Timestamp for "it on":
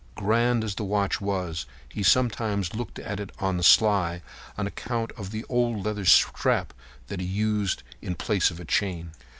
3.19-3.57